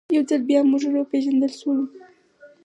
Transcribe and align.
یو 0.15 0.23
ځل 0.29 0.41
بیا 0.49 0.59
موږ 0.69 0.83
ور 0.85 0.95
وپېژندل 0.97 1.51
سولو. 1.59 1.85